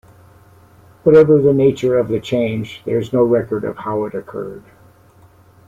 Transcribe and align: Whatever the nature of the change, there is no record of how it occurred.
Whatever 1.03 1.39
the 1.39 1.53
nature 1.53 1.99
of 1.99 2.07
the 2.07 2.19
change, 2.19 2.81
there 2.85 2.97
is 2.97 3.13
no 3.13 3.21
record 3.21 3.63
of 3.63 3.77
how 3.77 4.05
it 4.05 4.15
occurred. 4.15 4.63